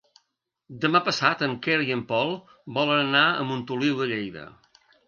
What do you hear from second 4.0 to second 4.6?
de Lleida.